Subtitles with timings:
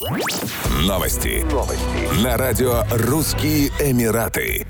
[0.00, 1.44] Новости.
[1.52, 2.24] Новости.
[2.24, 4.66] На радио «Русские Эмираты».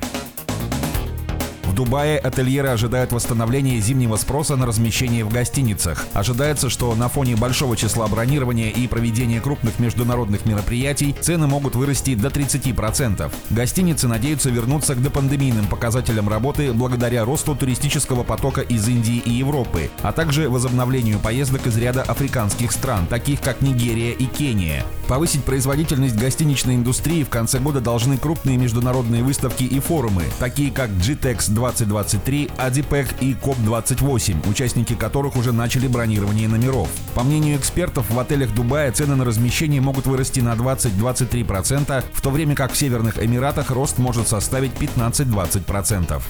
[1.63, 6.05] В Дубае ательеры ожидают восстановления зимнего спроса на размещение в гостиницах.
[6.15, 12.17] Ожидается, что на фоне большого числа бронирования и проведения крупных международных мероприятий цены могут вырасти
[12.17, 13.31] до 30%.
[13.51, 19.91] Гостиницы надеются вернуться к допандемийным показателям работы благодаря росту туристического потока из Индии и Европы,
[20.03, 24.85] а также возобновлению поездок из ряда африканских стран, таких как Нигерия и Кения.
[25.11, 30.89] Повысить производительность гостиничной индустрии в конце года должны крупные международные выставки и форумы, такие как
[30.91, 36.89] GTEX 2023, ADIPEC и COP28, участники которых уже начали бронирование номеров.
[37.17, 42.31] По мнению экспертов, в отелях Дубая цены на размещение могут вырасти на 20-23%, в то
[42.31, 46.23] время как в Северных Эмиратах рост может составить 15-20%.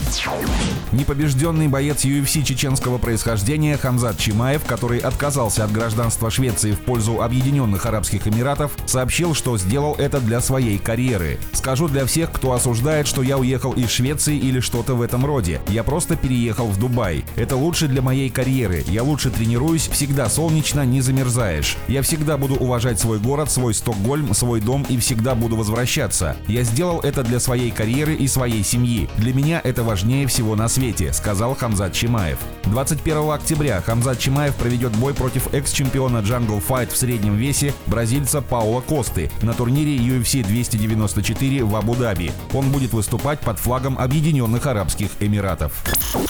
[0.93, 7.85] Непобежденный боец UFC чеченского происхождения Хамзат Чимаев, который отказался от гражданства Швеции в пользу Объединенных
[7.85, 11.39] Арабских Эмиратов, Азаров сообщил, что сделал это для своей карьеры.
[11.53, 15.61] Скажу для всех, кто осуждает, что я уехал из Швеции или что-то в этом роде.
[15.69, 17.25] Я просто переехал в Дубай.
[17.37, 18.85] Это лучше для моей карьеры.
[18.89, 21.77] Я лучше тренируюсь, всегда солнечно, не замерзаешь.
[21.89, 26.37] Я всегда буду уважать свой город, свой Стокгольм, свой дом и всегда буду возвращаться.
[26.47, 29.09] Я сделал это для своей карьеры и своей семьи.
[29.19, 32.39] Для меня это важнее всего на свете, сказал Хамзат Чимаев.
[32.65, 38.60] 21 октября Хамзат Чимаев проведет бой против экс-чемпиона Jungle Fight в среднем весе бразильца Паула
[38.61, 42.31] Паула Косты на турнире UFC 294 в Абу-Даби.
[42.53, 45.83] Он будет выступать под флагом Объединенных Арабских Эмиратов.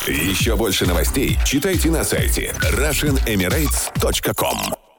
[0.07, 4.90] Еще больше новостей читайте на сайте RussianEmirates.com